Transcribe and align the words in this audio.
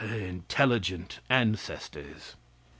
Intelligent 0.09 1.19
ancestors! 1.29 2.33